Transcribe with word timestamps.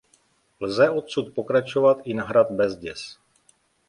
Lze 0.61 0.89
odsud 0.89 1.33
pokračovat 1.35 1.97
i 2.03 2.13
na 2.13 2.23
hrad 2.23 2.47
Bezděz. 2.51 3.17